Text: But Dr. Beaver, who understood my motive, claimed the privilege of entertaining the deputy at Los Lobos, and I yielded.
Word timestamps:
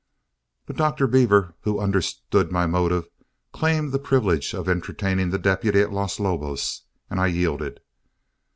But 0.65 0.77
Dr. 0.77 1.05
Beaver, 1.05 1.53
who 1.61 1.79
understood 1.79 2.51
my 2.51 2.65
motive, 2.65 3.07
claimed 3.53 3.91
the 3.91 3.99
privilege 3.99 4.55
of 4.55 4.67
entertaining 4.67 5.29
the 5.29 5.37
deputy 5.37 5.79
at 5.79 5.93
Los 5.93 6.19
Lobos, 6.19 6.85
and 7.07 7.19
I 7.19 7.27
yielded. 7.27 7.81